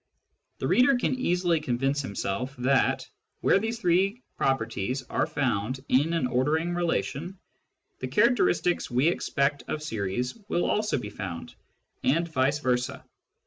The 0.57 0.67
reader 0.67 0.95
can 0.95 1.13
easily 1.13 1.59
convince 1.59 2.01
himself 2.01 2.55
that, 2.57 3.07
where 3.41 3.59
these 3.59 3.77
three 3.77 4.23
properties 4.35 5.03
are 5.11 5.27
found 5.27 5.85
in 5.89 6.13
an 6.13 6.25
ordering 6.25 6.73
relation, 6.73 7.37
the 7.99 8.07
characteristics 8.07 8.89
we 8.89 9.07
expect 9.09 9.61
of 9.67 9.83
series 9.83 10.33
will 10.47 10.65
also 10.65 10.97
be 10.97 11.11
found, 11.11 11.53
and 12.03 12.27
vice 12.27 12.57
versa. 12.57 13.05